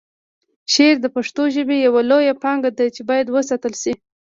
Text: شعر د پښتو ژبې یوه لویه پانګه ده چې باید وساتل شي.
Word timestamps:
شعر 0.73 0.95
د 1.01 1.05
پښتو 1.15 1.43
ژبې 1.55 1.77
یوه 1.87 2.01
لویه 2.09 2.33
پانګه 2.43 2.71
ده 2.77 2.85
چې 2.95 3.01
باید 3.09 3.27
وساتل 3.35 3.73
شي. 3.81 3.93